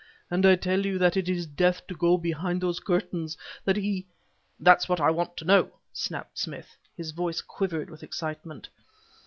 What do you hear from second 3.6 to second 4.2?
that he..."